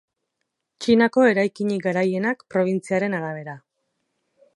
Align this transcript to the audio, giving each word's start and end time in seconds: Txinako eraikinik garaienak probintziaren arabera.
Txinako 0.85 1.25
eraikinik 1.31 1.83
garaienak 1.87 2.41
probintziaren 2.55 3.17
arabera. 3.19 3.55